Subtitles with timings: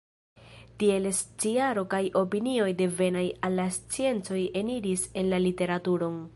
[0.83, 6.23] Tiele sciaro kaj opinioj devenaj el la sciencoj eniris en la literaturon.